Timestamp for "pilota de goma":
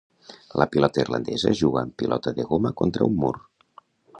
2.03-2.75